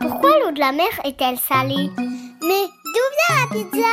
Pourquoi 0.00 0.30
l'eau 0.40 0.50
de 0.50 0.58
la 0.58 0.72
mer 0.72 0.88
est-elle 1.04 1.38
salée? 1.38 1.90
Mais 1.98 2.64
d'où 2.84 3.06
vient 3.14 3.36
la 3.40 3.46
pizza? 3.52 3.86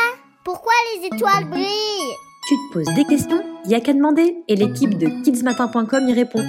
Pourquoi 0.44 0.74
les 0.96 1.06
étoiles 1.06 1.46
brillent? 1.46 2.16
Tu 2.48 2.56
te 2.56 2.74
poses 2.74 2.94
des 2.96 3.06
questions? 3.06 3.44
Y 3.66 3.76
a 3.76 3.80
qu'à 3.80 3.94
demander 3.94 4.36
et 4.48 4.56
l'équipe 4.56 4.98
de 4.98 5.24
kidsmatin.com 5.24 6.10
y 6.10 6.14
répond. 6.14 6.44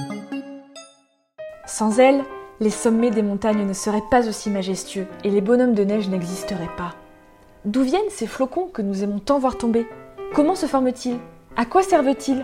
Sans 1.66 1.98
elle, 1.98 2.24
les 2.60 2.70
sommets 2.70 3.10
des 3.10 3.20
montagnes 3.20 3.66
ne 3.66 3.74
seraient 3.74 4.08
pas 4.10 4.26
aussi 4.26 4.48
majestueux 4.48 5.06
et 5.22 5.30
les 5.30 5.42
bonhommes 5.42 5.74
de 5.74 5.84
neige 5.84 6.08
n'existeraient 6.08 6.74
pas. 6.78 6.94
D'où 7.66 7.82
viennent 7.82 8.08
ces 8.08 8.26
flocons 8.26 8.68
que 8.68 8.80
nous 8.80 9.02
aimons 9.02 9.18
tant 9.18 9.38
voir 9.38 9.58
tomber? 9.58 9.86
Comment 10.34 10.54
se 10.54 10.64
forment-ils? 10.64 11.18
À 11.56 11.66
quoi 11.66 11.82
servent-ils? 11.82 12.42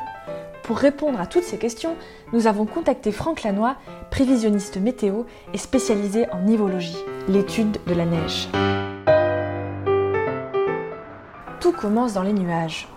Pour 0.62 0.78
répondre 0.78 1.20
à 1.20 1.26
toutes 1.26 1.42
ces 1.42 1.58
questions, 1.58 1.96
nous 2.32 2.46
avons 2.46 2.66
contacté 2.66 3.10
Franck 3.10 3.42
Lanois, 3.42 3.74
prévisionniste 4.10 4.76
météo 4.76 5.24
et 5.52 5.58
spécialisé 5.58 6.30
en 6.30 6.40
nivologie, 6.40 7.04
l'étude 7.28 7.78
de 7.86 7.94
la 7.94 8.04
neige. 8.04 8.48
Tout 11.60 11.72
commence 11.72 12.14
dans 12.14 12.22
les 12.22 12.32
nuages. 12.32 12.88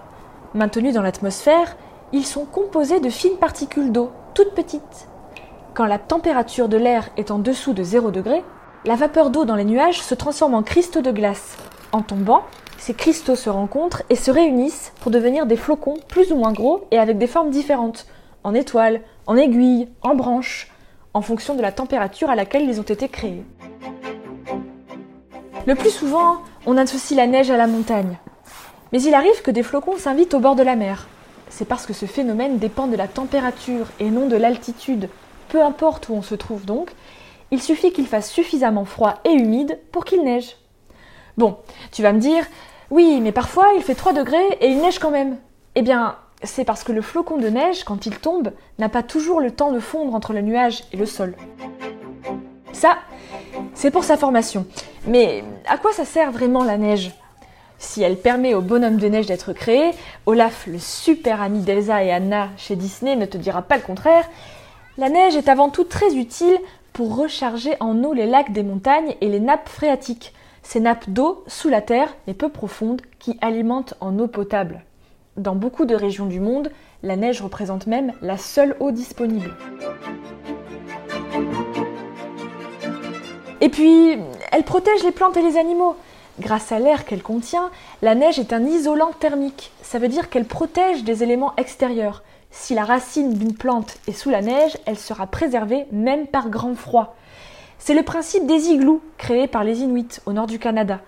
Maintenus 0.54 0.94
dans 0.94 1.02
l'atmosphère, 1.02 1.76
ils 2.14 2.26
sont 2.26 2.46
composés 2.46 3.00
de 3.00 3.09
fines 3.09 3.38
particules 3.38 3.92
d'eau, 3.92 4.12
toutes 4.36 4.54
petites. 4.54 5.08
Quand 5.73 5.86
la 5.86 5.98
température 5.98 6.70
de 6.70 6.78
l'air 6.78 7.09
est 7.18 7.32
en 7.32 7.40
dessous 7.40 7.73
de 7.73 7.84
0 7.84 8.12
degré, 8.12 8.44
la 8.86 8.95
vapeur 8.95 9.32
d'eau 9.32 9.44
dans 9.44 9.56
les 9.56 9.66
nuages 9.66 10.02
se 10.02 10.14
transforme 10.14 10.54
en 10.54 10.62
cristaux 10.62 11.02
de 11.02 11.12
glace. 11.12 11.58
En 11.92 12.04
tombant, 12.04 12.44
ces 12.85 12.94
cristaux 12.94 13.35
se 13.35 13.49
rencontrent 13.49 14.03
et 14.12 14.16
se 14.16 14.30
réunissent 14.30 14.94
pour 15.02 15.09
devenir 15.09 15.48
des 15.48 15.55
flocons 15.55 15.98
plus 16.07 16.31
ou 16.31 16.35
moins 16.35 16.53
gros 16.53 16.85
et 16.91 16.99
avec 16.99 17.17
des 17.17 17.25
formes 17.25 17.49
différentes, 17.49 18.05
en 18.44 18.53
étoiles, 18.53 19.02
en 19.25 19.35
aiguilles, 19.35 19.88
en 20.03 20.13
branches, 20.13 20.71
en 21.16 21.23
fonction 21.23 21.55
de 21.55 21.63
la 21.63 21.71
température 21.71 22.30
à 22.30 22.35
laquelle 22.35 22.70
ils 22.70 22.80
ont 22.80 22.84
été 22.84 23.09
créés. 23.09 23.44
Le 25.66 25.73
plus 25.73 25.89
souvent, 25.89 26.44
on 26.67 26.77
associe 26.77 27.17
la 27.17 27.25
neige 27.25 27.49
à 27.49 27.58
la 27.58 27.66
montagne. 27.66 28.19
Mais 28.92 29.02
il 29.02 29.16
arrive 29.16 29.42
que 29.42 29.49
des 29.49 29.64
flocons 29.64 29.97
s'invitent 29.97 30.36
au 30.36 30.39
bord 30.39 30.55
de 30.55 30.61
la 30.61 30.75
mer. 30.75 31.08
C'est 31.49 31.67
parce 31.67 31.88
que 31.88 31.94
ce 31.94 32.05
phénomène 32.05 32.59
dépend 32.59 32.86
de 32.86 32.95
la 32.95 33.08
température 33.08 33.88
et 33.99 34.11
non 34.11 34.27
de 34.27 34.38
l'altitude, 34.38 35.09
peu 35.49 35.64
importe 35.64 36.09
où 36.09 36.14
on 36.14 36.22
se 36.22 36.36
trouve 36.36 36.66
donc, 36.66 36.92
il 37.49 37.64
suffit 37.64 37.92
qu'il 37.92 38.05
fasse 38.05 38.30
suffisamment 38.30 38.86
froid 38.86 39.16
et 39.23 39.31
humide 39.31 39.80
pour 39.92 40.05
qu'il 40.05 40.23
neige. 40.23 40.55
Bon, 41.36 41.58
tu 41.92 42.03
vas 42.03 42.14
me 42.14 42.20
dire, 42.20 42.45
oui, 42.89 43.19
mais 43.22 43.31
parfois 43.31 43.67
il 43.75 43.81
fait 43.81 43.95
3 43.95 44.14
degrés 44.14 44.58
et 44.61 44.67
il 44.67 44.81
neige 44.81 45.00
quand 45.00 45.11
même. 45.11 45.38
Eh 45.75 45.81
bien, 45.81 46.16
c'est 46.44 46.66
parce 46.66 46.83
que 46.83 46.92
le 46.92 47.02
flocon 47.02 47.38
de 47.38 47.47
neige, 47.47 47.83
quand 47.83 48.05
il 48.05 48.17
tombe, 48.17 48.52
n'a 48.80 48.89
pas 48.89 49.03
toujours 49.03 49.42
le 49.42 49.52
temps 49.52 49.72
de 49.72 49.80
fondre 49.80 50.14
entre 50.16 50.33
le 50.33 50.42
nuage 50.42 50.83
et 50.94 50.97
le 50.97 51.05
sol. 51.05 51.36
Ça, 52.72 52.97
c'est 53.73 53.92
pour 53.92 54.03
sa 54.03 54.17
formation. 54.17 54.66
Mais 55.08 55.44
à 55.67 55.77
quoi 55.77 55.92
ça 55.94 56.05
sert 56.05 56.31
vraiment 56.31 56.64
la 56.64 56.77
neige? 56.77 57.11
Si 57.77 58.02
elle 58.02 58.17
permet 58.17 58.53
au 58.53 58.61
bonhomme 58.61 58.97
de 58.97 59.08
neige 59.08 59.25
d'être 59.25 59.53
créé, 59.53 59.92
Olaf, 60.25 60.66
le 60.67 60.80
super 60.80 61.42
ami 61.42 61.59
d'Elsa 61.59 62.03
et 62.03 62.11
Anna 62.11 62.49
chez 62.58 62.75
Disney, 62.75 63.16
ne 63.16 63.25
te 63.25 63.38
dira 63.38 63.61
pas 63.61 63.75
le 63.75 63.81
contraire, 63.81 64.30
la 64.97 65.09
neige 65.09 65.36
est 65.36 65.49
avant 65.49 65.70
tout 65.70 65.83
très 65.83 66.16
utile 66.16 66.58
pour 66.94 67.17
recharger 67.17 67.75
en 67.81 68.02
eau 68.03 68.14
les 68.14 68.27
lacs 68.27 68.53
des 68.53 68.64
montagnes 68.64 69.16
et 69.20 69.27
les 69.27 69.42
nappes 69.42 69.67
phréatiques, 69.67 70.33
ces 70.66 70.80
nappes 70.80 71.09
d'eau 71.09 71.44
sous 71.47 71.69
la 71.69 71.81
terre 71.81 72.13
mais 72.27 72.33
peu 72.33 72.49
profondes 72.49 73.02
qui 73.19 73.38
alimentent 73.39 73.94
en 74.02 74.17
eau 74.17 74.27
potable. 74.27 74.83
Dans 75.38 75.55
beaucoup 75.55 75.85
de 75.85 75.95
régions 75.95 76.25
du 76.25 76.39
monde, 76.39 76.71
la 77.03 77.16
neige 77.16 77.41
représente 77.41 77.88
même 77.88 78.13
la 78.21 78.38
seule 78.38 78.75
eau 78.80 78.91
disponible. 78.91 79.53
Et 83.61 83.69
puis, 83.69 84.17
elle 84.52 84.63
protège 84.63 85.03
les 85.03 85.11
plantes 85.11 85.38
et 85.38 85.41
les 85.41 85.58
animaux. 85.58 85.95
Grâce 86.39 86.71
à 86.71 86.80
l'air 86.80 87.05
qu'elle 87.05 87.23
contient, 87.23 87.69
la 88.02 88.16
neige 88.16 88.39
est 88.39 88.52
un 88.52 88.66
isolant 88.66 89.11
thermique. 89.19 89.71
Ça 89.81 89.99
veut 89.99 90.08
dire 90.08 90.30
qu'elle 90.30 90.45
protège 90.45 91.03
des 91.03 91.23
éléments 91.23 91.53
extérieurs. 91.58 92.23
Si 92.49 92.73
la 92.73 92.86
racine 92.86 93.33
d'une 93.33 93.54
plante 93.54 93.98
est 94.08 94.14
sous 94.14 94.30
la 94.30 94.42
neige, 94.42 94.77
elle 94.86 94.98
sera 94.98 95.27
préservée 95.27 95.86
même 95.92 96.25
par 96.25 96.49
grand 96.49 96.75
froid. 96.75 97.15
C'est 97.77 97.93
le 97.93 98.03
principe 98.03 98.47
des 98.47 98.69
igloos 98.69 99.02
créés 99.17 99.47
par 99.47 99.63
les 99.63 99.81
Inuits 99.81 100.19
au 100.25 100.33
nord 100.33 100.47
du 100.47 100.59
Canada. 100.59 101.02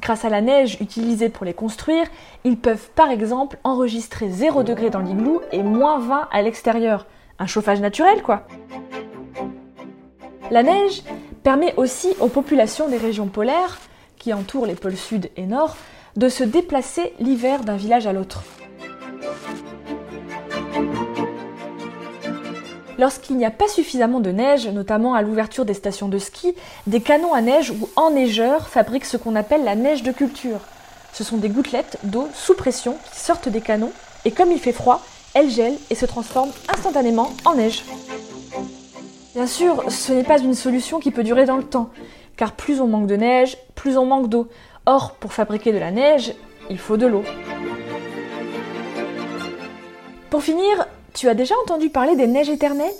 Grâce 0.00 0.24
à 0.24 0.28
la 0.28 0.40
neige 0.40 0.76
utilisée 0.80 1.28
pour 1.28 1.44
les 1.44 1.54
construire, 1.54 2.06
ils 2.44 2.58
peuvent 2.58 2.90
par 2.94 3.10
exemple 3.10 3.58
enregistrer 3.64 4.28
0 4.28 4.62
degré 4.62 4.90
dans 4.90 5.00
l'igloo 5.00 5.40
et 5.50 5.62
moins 5.62 5.98
20 5.98 6.28
à 6.30 6.42
l'extérieur. 6.42 7.06
Un 7.38 7.46
chauffage 7.46 7.80
naturel 7.80 8.22
quoi. 8.22 8.46
La 10.50 10.62
neige 10.62 11.02
permet 11.42 11.74
aussi 11.76 12.08
aux 12.20 12.28
populations 12.28 12.88
des 12.88 12.96
régions 12.96 13.26
polaires, 13.26 13.78
qui 14.18 14.32
entourent 14.32 14.66
les 14.66 14.74
pôles 14.74 14.96
sud 14.96 15.30
et 15.36 15.46
nord, 15.46 15.76
de 16.16 16.28
se 16.28 16.44
déplacer 16.44 17.12
l'hiver 17.20 17.64
d'un 17.64 17.76
village 17.76 18.06
à 18.06 18.12
l'autre. 18.12 18.42
Lorsqu'il 22.98 23.36
n'y 23.36 23.44
a 23.44 23.52
pas 23.52 23.68
suffisamment 23.68 24.18
de 24.18 24.32
neige, 24.32 24.66
notamment 24.66 25.14
à 25.14 25.22
l'ouverture 25.22 25.64
des 25.64 25.74
stations 25.74 26.08
de 26.08 26.18
ski, 26.18 26.54
des 26.88 27.00
canons 27.00 27.32
à 27.32 27.40
neige 27.40 27.70
ou 27.70 27.88
enneigeurs 27.94 28.68
fabriquent 28.68 29.04
ce 29.04 29.16
qu'on 29.16 29.36
appelle 29.36 29.62
la 29.62 29.76
neige 29.76 30.02
de 30.02 30.10
culture. 30.10 30.58
Ce 31.12 31.22
sont 31.22 31.36
des 31.36 31.48
gouttelettes 31.48 31.98
d'eau 32.02 32.28
sous 32.34 32.54
pression 32.54 32.96
qui 33.12 33.20
sortent 33.20 33.48
des 33.48 33.60
canons 33.60 33.92
et 34.24 34.32
comme 34.32 34.50
il 34.50 34.58
fait 34.58 34.72
froid, 34.72 35.00
elles 35.34 35.48
gèlent 35.48 35.78
et 35.90 35.94
se 35.94 36.06
transforment 36.06 36.50
instantanément 36.68 37.30
en 37.44 37.54
neige. 37.54 37.84
Bien 39.34 39.46
sûr, 39.46 39.84
ce 39.92 40.12
n'est 40.12 40.24
pas 40.24 40.40
une 40.40 40.54
solution 40.54 40.98
qui 40.98 41.12
peut 41.12 41.22
durer 41.22 41.44
dans 41.44 41.56
le 41.56 41.62
temps, 41.62 41.90
car 42.36 42.50
plus 42.52 42.80
on 42.80 42.88
manque 42.88 43.06
de 43.06 43.14
neige, 43.14 43.56
plus 43.76 43.96
on 43.96 44.06
manque 44.06 44.28
d'eau. 44.28 44.48
Or, 44.86 45.12
pour 45.12 45.32
fabriquer 45.32 45.70
de 45.70 45.78
la 45.78 45.92
neige, 45.92 46.34
il 46.68 46.78
faut 46.78 46.96
de 46.96 47.06
l'eau. 47.06 47.22
Pour 50.30 50.42
finir, 50.42 50.88
tu 51.18 51.28
as 51.28 51.34
déjà 51.34 51.56
entendu 51.64 51.90
parler 51.90 52.14
des 52.14 52.28
neiges 52.28 52.48
éternelles? 52.48 52.94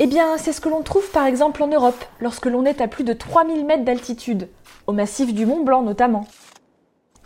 Eh 0.00 0.08
bien, 0.08 0.36
c'est 0.36 0.52
ce 0.52 0.60
que 0.60 0.68
l'on 0.68 0.82
trouve 0.82 1.08
par 1.10 1.26
exemple 1.26 1.62
en 1.62 1.68
Europe, 1.68 2.04
lorsque 2.20 2.46
l'on 2.46 2.64
est 2.64 2.80
à 2.80 2.88
plus 2.88 3.04
de 3.04 3.12
3000 3.12 3.64
mètres 3.64 3.84
d'altitude, 3.84 4.48
au 4.88 4.92
massif 4.92 5.32
du 5.32 5.46
Mont 5.46 5.62
Blanc 5.62 5.82
notamment. 5.82 6.26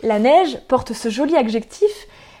La 0.03 0.19
neige 0.19 0.59
porte 0.67 0.93
ce 0.93 1.09
joli 1.09 1.35
adjectif 1.35 1.89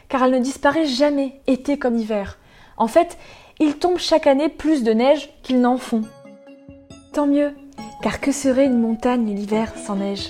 car 0.09 0.23
elle 0.23 0.29
ne 0.31 0.37
disparaît 0.37 0.85
jamais, 0.85 1.41
été 1.47 1.79
comme 1.79 1.97
hiver. 1.97 2.37
En 2.77 2.85
fait, 2.87 3.17
il 3.59 3.77
tombe 3.77 3.97
chaque 3.97 4.27
année 4.27 4.49
plus 4.49 4.83
de 4.83 4.93
neige 4.93 5.33
qu'il 5.41 5.59
n'en 5.59 5.77
font. 5.77 6.03
Tant 7.13 7.25
mieux, 7.25 7.55
car 8.03 8.21
que 8.21 8.31
serait 8.31 8.65
une 8.65 8.79
montagne 8.79 9.33
l'hiver 9.33 9.73
sans 9.75 9.95
neige? 9.95 10.29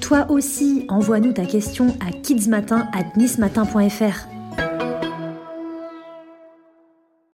Toi 0.00 0.26
aussi, 0.28 0.86
envoie-nous 0.88 1.34
ta 1.34 1.46
question 1.46 1.94
à 2.04 2.10
kidsmatin@nismatin.fr. 2.10 4.33